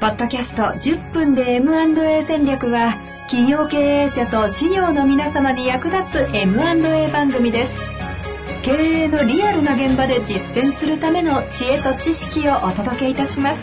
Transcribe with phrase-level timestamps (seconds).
[0.00, 2.94] ポッドキャスト10分で M&A 戦略は
[3.28, 7.78] 企業経営者と事業の皆様に役立つ M&A 番組です
[8.62, 13.62] 経営のリアルな現場で実践するための知恵と知識をお届けいたします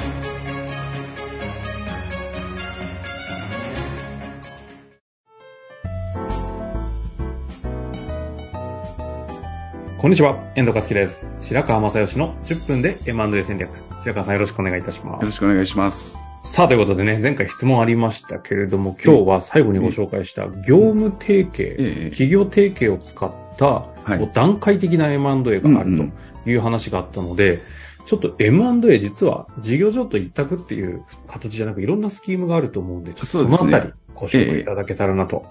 [9.97, 11.25] こんにちは、遠藤和樹です。
[11.41, 13.71] 白川正義の10分で M&A 戦略。
[14.01, 15.21] 白川さんよろしくお願いいたします。
[15.21, 16.26] よろしくお願いします。
[16.47, 23.85] さあ、ということでね、前回質問ありましたけれども、今日は最後にご紹介した業務提携、ええ企業提携を使った、
[24.33, 26.11] 段階的な M&A がある
[26.43, 27.61] という話があったので、
[28.07, 35.45] ちょっと M&A 実は事業上と一択っていう形じゃなくいろんなスキームがあると思うんで、ちょっとそのあたりご紹介いただけたらなと。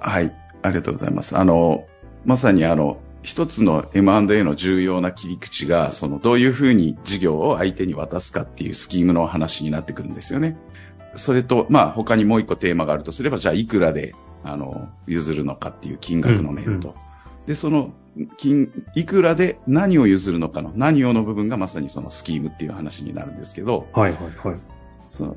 [0.00, 0.32] はい。
[0.62, 1.36] ありがとうございます。
[1.36, 1.84] あの、
[2.24, 10.56] まさにあの、一つの M&A の重要な切り口が、その、どういうふうに事業を相手に渡すかっていうスキームの話になってくるんですよね。
[11.16, 16.90] それと、まあ、他にもう一個テーマがあるとすれば、じゃあ、いくらで、あの、譲るのかっていう金額の面と。
[16.90, 17.08] うん
[17.48, 17.94] で、その、
[18.36, 24.58] 金、いくらで何を譲るのかの、何をの部分がまさにそのスキームっていう話になるんですけど、はいはいはい。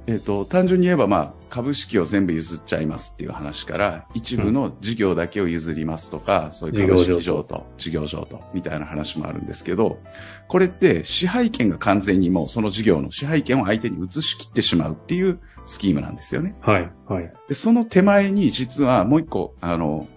[0.08, 10.00] えっ、と、単純に言えば、まあ、株式を全部譲っちゃいますっていう話から、一部の事業だけを譲りますとか、そういう株式上と、事業上と、みたいな話もあるんですけど、
[10.48, 16.56] これって支配権が完全にもうその事業の支配権を相手に移し切ってしまうっていうスキームなんですよね。
[16.62, 17.34] はいはい。
[17.48, 20.08] で、その手前に実はもう一個、あの、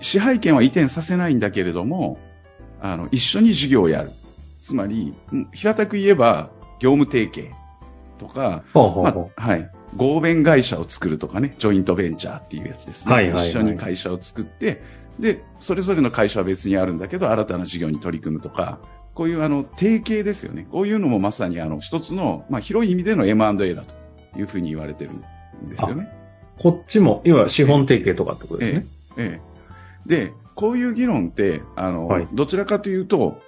[0.00, 2.18] 支配権は移転させないんだけれども、
[2.80, 4.10] あの、一緒に事業をやる。
[4.62, 7.54] つまり、うん平たく言えば、業務提携
[8.20, 8.82] とか、ま
[9.36, 9.70] あ、はい。
[9.96, 13.14] 合弁会社を作るとかね、ジョイントベンチャーっていうやつですね。
[13.14, 14.82] はいはいはい一緒に会社を作って、
[15.18, 18.78] で、それぞれの会社は別にあるんだけど、新たな事業に取り組むとか、
[19.14, 20.66] こういうあの、提携ですよね。
[20.70, 23.94] こういうのもまさにあの、一つの、まあ、広い意味での M&A だと
[24.38, 26.10] いうふうに言われてるんですよね。
[26.58, 26.62] う。
[26.62, 28.86] こっちも、要は資本提携とかってことですね。
[29.16, 29.40] え
[30.06, 30.08] え。
[30.08, 33.40] で、こういう議論って、あの、はいどちらかというと、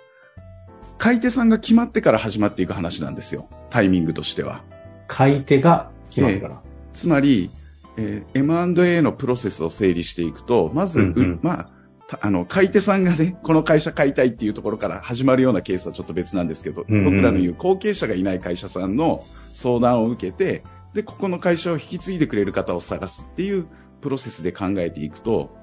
[0.99, 3.49] 買い手さんが決まってから始まっていく話なんですよ。
[3.71, 4.63] タイミングとしては。
[5.13, 6.63] 買い手が決まるから。
[6.95, 7.51] つまり、
[7.99, 11.33] えー M&A のプロセスを整理していくと、まず、うんうん。
[11.35, 11.69] うまあ、
[12.09, 17.05] たあの、買い手さんがね、この会社買いたいっていうところから始まるようなケースはちょっと別なんですけど、うんうん。
[17.05, 19.23] 僕らの言う後継者がいない会社さんの
[19.53, 20.65] 相談を受けて、
[20.95, 23.67] で、ここの会社を引き継いでくれる方を探すっていう
[24.01, 25.55] プロセスで考えていくと、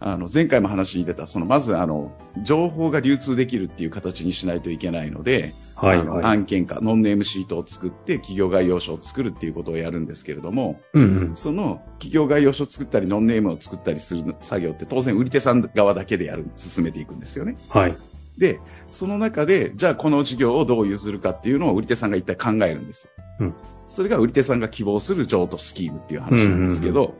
[0.00, 2.12] あの、前回も話に出た、その、まず、あの、
[2.44, 6.24] 情報が流通できるっていう形にしないといけないので、はいはい。
[6.24, 11.36] 案件化、ノンネームシートを作って企業概要書を作るっていうことをやるんですけれども、うんうん。
[11.36, 17.56] その企業概要書を作ったり、ノンネームを作ったりする作業って当然売り手さん側だけでやる、進めていくんですよね。
[17.70, 17.96] はい。
[18.38, 18.60] で、
[18.92, 23.10] その中で、じゃあこの事業をどう譲るかっていうのを売り手さんが一体考えるんですよ。
[23.40, 23.54] うん
[23.88, 27.14] それが売り手さんが希望する譲渡スキームっていう話なんですけど、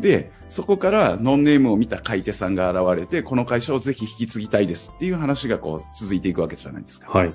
[0.00, 7.10] で、そこからノンネームを見た買い手さんが現れて、この会社をぜひ引き継ぎたいですっていう話がこう続いていくわけじゃないですか。
[7.10, 7.34] はい。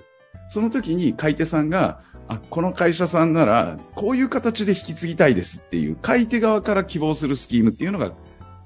[0.50, 8.14] その時に買い手さんが、あ、この会社さんなら、こういう形で引き継ぎたいですっていう、買い手側から希望するスキームっていうのが、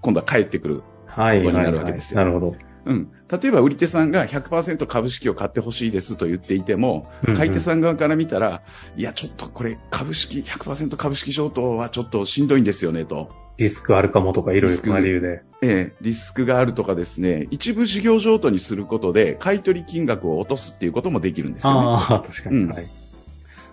[0.02, 0.84] 今度は返ってくる。
[1.06, 1.44] はい。
[1.44, 2.56] ことになるはいわけですよなるほど。
[2.88, 3.12] うん。
[3.30, 8.64] 例えば売り手さんが100%株式を買ってほしいですと言っていてもうんう、ん買い手さん側から見たら、
[8.96, 13.30] いや、ちょっとこれ株式、100%株式譲渡はちょっとしんどいんですよねと。
[13.58, 15.42] リスクあるかもとかいろいろリスクな理由で。
[15.62, 21.88] ええ、リスクがあるとかですね、一部事業譲渡にすることで、買取金額を落とすっていうこともできるんですよね。
[21.88, 22.58] ああ、確かに。
[22.58, 22.86] うんはい。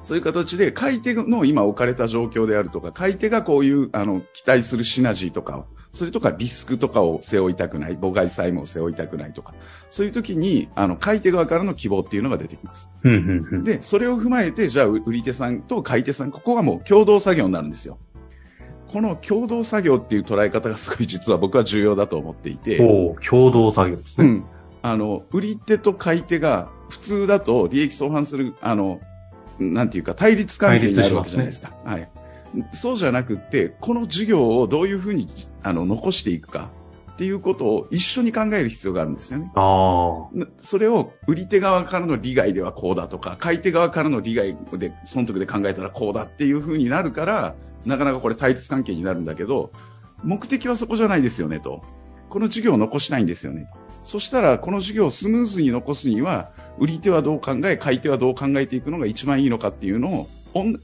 [0.03, 9.55] そういう形で、買い手の今置かれた状況であるとか、買い手がこういう、あの、期待するシナジーとかを、それとかリスクとかを背負いたくない、母外債務を背負いたくないとか、
[9.91, 12.91] そういう時に、あの、買い手側からの希望っていうのが出てきます。
[13.62, 17.99] で、それを踏まえて、じゃあ、売り手さんと買い手さん、ここがもう共同作業になるんですよ。
[18.88, 24.27] この共同作業っていう捉え方がすごい実は僕は重要だと思っていて、共同作業ですね。
[24.27, 24.44] うん。
[24.83, 29.01] あの、売り手と買い手が普通だと利益相反する、あの、
[29.59, 31.72] なんていうか対立関係になるわけじゃないですか。
[31.84, 32.10] はい。
[32.72, 35.28] そうじゃなくって、この事業をどういうふうに
[35.62, 36.71] あの残していくか
[37.12, 39.53] っていうことを一緒に考える必要があるんですよね。
[40.59, 47.54] それを売り手側からの利害ではこうだとか、買い手側からの利害で、損得で考えたらこうだっていうふうになるから、
[47.86, 49.71] なかなかこれ対立関係になるんだけど、
[50.22, 51.83] 目的はそこじゃないですよねと。
[52.30, 53.78] この事業を残したいんですよねと。
[54.04, 60.27] そしたら、この事業をスムーズに残すには、売り手はどう考え、買い手はどう考えていくのが一番いいのかっていうのを、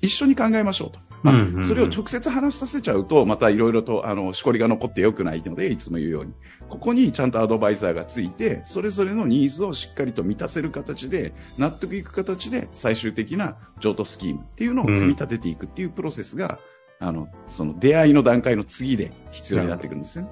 [0.00, 1.09] 一緒に考えましょうと。
[1.22, 6.32] まあうんうんうんそれを直接話させちゃうと、またいろいろと、あの、しこりが残って良くないので、いつも言うように。
[6.68, 16.58] ここにちゃんとアドバイザーがついて、それぞれのニーズをしっかりと満たせる形で、納得いく形で、最終的な譲渡スキームっていうのを組み立てていくっていうプロセスが、
[16.98, 20.30] あの、その出会いの段階の次で必要になってくるんですよね。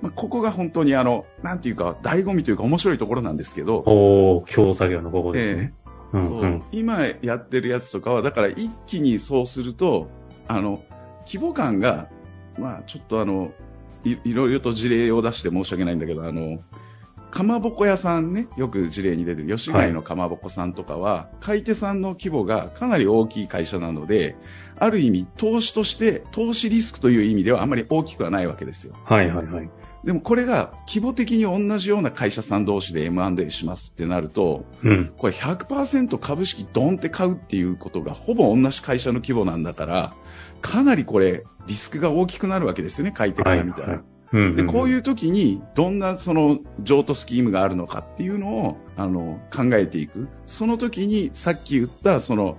[0.00, 5.74] まあ、ここが本当にあの、なんていうか、醍醐味というか面白いところなんですけど、おー、共作業のここですね。
[6.12, 6.62] うんそううん。
[6.72, 10.08] 今やってるやつとかは、だから一気にそうすると、
[10.46, 10.82] あの、
[11.26, 12.08] 規模感が、
[12.58, 13.52] まあちょっとあの、
[14.04, 16.60] いいろいろと事例を出して申し訳ないんだけど、あの、
[17.30, 24.36] かまぼこ屋さんね、よく事例に出てる吉貝のかまぼこさんとかは、買い手さんの規模がかなり大きい会社なので、
[24.78, 28.94] ある意味、投資として、投資リスクという意味ではあまり大きくはないわけですよ。
[29.04, 29.70] はいはいはい。
[30.04, 35.12] でもこれが規模的に同じような会社さん同士で M&A しますってなると、うん。
[35.16, 40.14] これ100%株式ドンって買うっていうことがほぼ同じ会社の規模なんだから、
[40.62, 44.00] かなりこれリスクが大きくなるわけですよね、買い手から見たいはい
[44.32, 50.28] うんで、こうういう時にどんなその譲渡スキームがあるのかっていうのをあの考えていく。
[50.46, 52.58] その時にさっき言ったその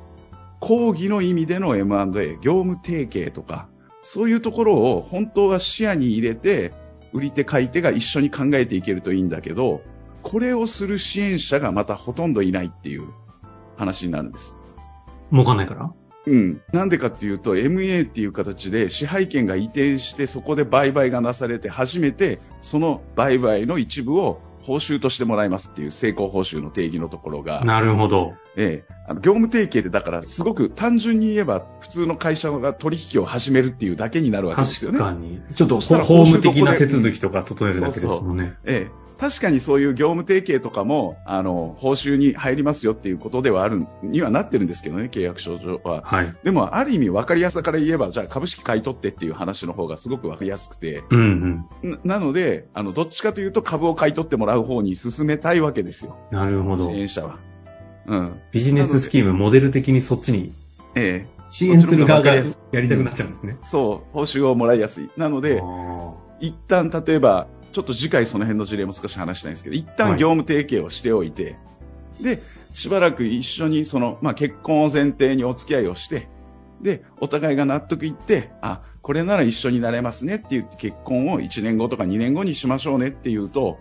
[0.59, 3.67] 講義の意味での M&A、業務提携とか、
[4.01, 6.73] そういうところを本当は視野に入れて、
[7.13, 9.81] 売り手買い手が一緒に考えていけるといいんだけど、
[10.23, 13.07] これをする支援者がまたほとんどいないっていう
[13.77, 14.57] 話になるんです。
[15.31, 15.35] ん。
[15.35, 15.93] 儲かんないから？
[16.25, 16.61] うん。
[16.73, 28.33] なんでかっていうと、MA っていう形で支配権が移転して、そこで売買がなされて、初めてその売買の一部を報酬としてもらいますっていう成功報酬の定義のところが、なるほど。
[28.55, 34.99] ええ、あの業務提携でだからすごく単純に言えば普通の会社が取引を始めるっていうだけになるわけですよね。
[34.99, 35.41] 確かに。
[35.55, 38.55] ちょっと法務的な手続きとか整えるだけですもんね。
[38.65, 46.01] ええ、確かにそういう業務提携とかも、あの、報酬に入りますよっていうことではある、にはなってるんですけどね、契約書上は。
[46.05, 46.33] はい。
[46.43, 51.99] でも、ある意味分かりやすさから言えば、じゃあ株式買い取ってっていう話の方がすごく分かりやすくて、うんうん。
[52.03, 56.97] ななので、あの、どっちかというと株を買い取ってもらう方に進めたいわけですよ、なるほど支。
[56.97, 57.39] 援者は。
[58.07, 58.39] うん。
[58.51, 60.53] ビジネススキーム、モデル的にそっちに
[60.95, 61.39] ええ。
[61.49, 62.43] 支援する側がや
[62.73, 63.57] りたくなっちゃうんですね。
[63.63, 65.09] そう、報酬をもらいやすい。
[65.17, 71.57] なので、あ一旦例えば、ちょっと次回その辺の事例も少し話したいんですけど、一旦はい業務提携をしておいて、
[72.21, 72.39] で、
[72.73, 76.27] しばらく一緒にその、まあ、結婚を前提にお付き合いをして、
[76.81, 83.79] で、お互いが納得いって、あ、これなら一緒になれますねって言って結婚を1年後とか2年後にしましょうねって言うと、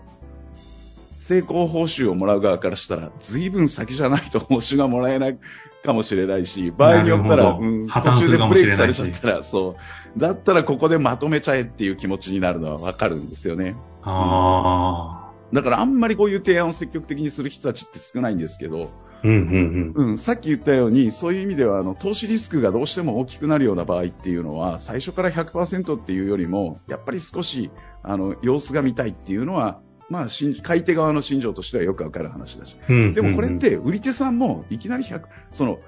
[1.19, 5.39] 成功報酬をもらう側からしたら、随分先じゃないと報酬がもらえない
[5.83, 9.75] かもしれないし、場合によったら、うん、途中でブレイクさしれちゃったら、そ
[10.15, 10.19] う。
[10.19, 13.75] だったらここでまとめちゃえっていう気持ちになるのはわかるんですよね。
[14.03, 15.25] あ。
[15.25, 19.09] あだからあんまりこういう提案を積極的にする人たちって少ないんですけど、あ。
[19.23, 20.11] うんうんうん。
[20.11, 27.69] うん、さっき言ったように、そういう意味では、あの、投資リスクがどうしても大きくなるような場合っていうのは、最初から100%っていうよりも、やっぱり少し、
[28.03, 32.77] あの、様子が見たいっていうのは、まあ、信買い手側の心情としてはよくわかる話だし。
[32.89, 35.21] うんでもこれっ、て、売り手さんもいきなり100、
[35.51, 35.79] その、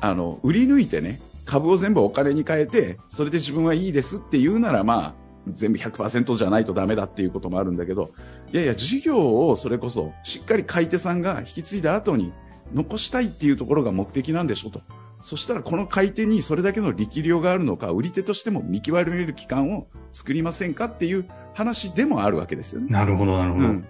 [0.00, 8.10] あの、売り抜いてね、株を全部お金に変えて、それで自分はいいですって言うなら、まあ、全部100%じゃないとダメだっていうこともあるんだけど、
[8.52, 12.32] いやいや、事業をそれこそ、しっかり買い手さんが引き継いだ後に、
[12.74, 14.82] 残したいっていうところが目的なんでしょと。
[15.22, 21.26] そしたらこの買い手にそれだけの力量があるのか、売り手としても見極める期間を作りませんかっていう
[21.58, 22.86] 話でもあるわけですよね。
[22.88, 23.66] なるほど、なるほど。
[23.66, 23.88] うん、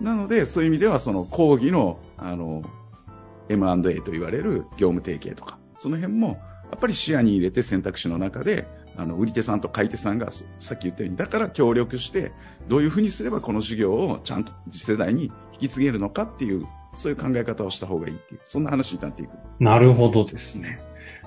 [0.00, 2.62] なので、そういう意味では、その講義の、あの、
[3.48, 12.30] M&A と言われる業務提携とか、その辺も、やっぱり視野に入れて選択肢の中で、あの、売り手さんと買い手さんが、そさっき言ったように、だから協力して、
[12.68, 16.64] どういうふうにすればこの事業をちゃんと次世代に引き継げるのかっていう、
[16.96, 19.30] そういう考え方をした方がいいっていう、そんな話になっていく。
[19.58, 20.80] なるほどですね。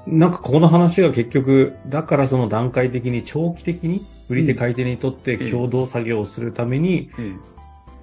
[0.05, 7.33] なんかこの話が結局、だからその段階的に長期的に売り手買い手にとって共同作業をするために、え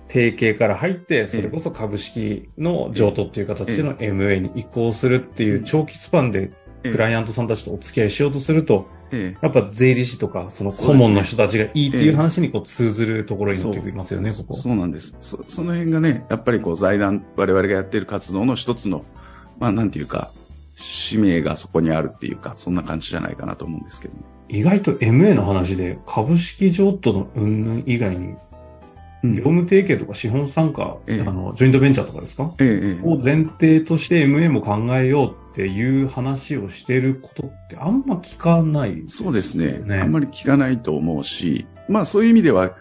[0.09, 6.50] 提携から入って、それこそ株式の譲渡っていう形での MA に移行するっていう長期スパンで
[6.83, 14.55] えクライアントさんたちとお付き合いしようとすると、ええやっぱ税理士とか、その顧問の人たちがいいっていう話にこう通ずるところになってきますよね、ここ。
[14.55, 15.17] そうなんです。
[15.21, 19.05] そその辺がね、やっぱりこう財団、我々がやっている活動の一つの、
[19.59, 20.31] まあなんていうか、
[20.76, 24.21] 使命がそこにあるっていうか、そんな感じじゃないかなと思うんですけどね。
[24.49, 28.35] 意外と MA の話で株式譲渡の云々以外に、
[29.23, 31.21] 業務提携とか資本参加、ええ。
[31.29, 32.55] あの、ジョイントベンチャーとかですか？
[32.59, 33.07] ええええ。
[33.07, 39.79] を前提として MA も考えようっていう話をしてることってあんま聞かないですそうですね。
[39.85, 42.77] ねあんまり聞かないと思うし、まあそういう意味では、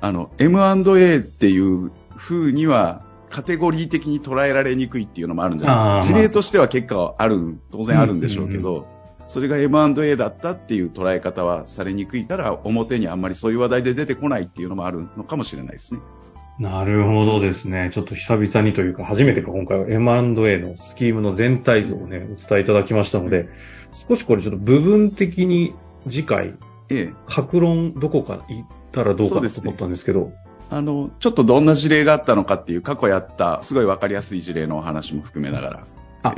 [0.00, 6.14] あの、M&A っていう風には、カテゴリー的に捉えられにくいっていうのもあるんじゃないですか。
[6.18, 8.86] 事例としては結果はある、当然あるんでしょうけど、
[9.32, 16.00] それが M&A だったっていう捉え方はされにくいから、表にあんまりそういう話題で出てこないっていうのもあるのかもしれないですね。
[16.58, 17.88] なるほどですね。
[17.94, 23.48] ちょっと久々にというか、初めてか今回は M&A のスキームの全体像をね、お伝えいただきましたので、
[24.06, 25.74] 少しこれちょっと部分的に
[26.10, 26.54] 次回、
[26.90, 27.12] ええ。
[27.26, 30.34] 格論どこか行ったらどうかと思ったんですけど、
[30.68, 35.86] あの、ちょっとどんな事例があったのかっていう過去やった、すごいわかりやすい事例のお話も含めながあら、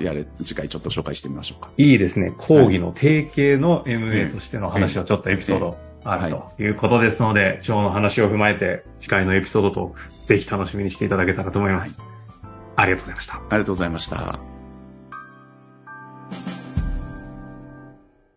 [0.01, 1.71] やれ、次回ちょっと紹介してみましょうか。
[1.77, 2.33] いいですね。
[2.37, 12.03] 講義の定型の MA としての話はちょっとエピソードあるということですので、今日の話を踏まえて、次回のエピソードトーク、ぜひ楽しみにしていただけたらと思います。
[12.77, 13.35] ありがとうございました。
[13.35, 14.54] ありがとうございました。